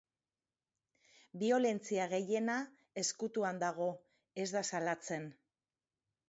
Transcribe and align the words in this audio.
Biolentzia 1.43 2.07
gehiena 2.13 2.55
ezkutuan 3.03 3.61
dago, 3.65 3.91
ez 4.45 4.49
da 4.57 4.65
salatzen. 4.71 5.29